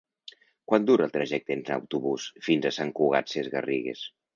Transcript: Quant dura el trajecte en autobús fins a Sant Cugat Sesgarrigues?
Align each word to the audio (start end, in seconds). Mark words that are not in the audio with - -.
Quant 0.71 0.87
dura 0.87 1.05
el 1.09 1.13
trajecte 1.19 1.55
en 1.57 1.63
autobús 1.77 2.27
fins 2.49 2.67
a 2.73 2.77
Sant 2.83 2.95
Cugat 3.03 3.35
Sesgarrigues? 3.37 4.07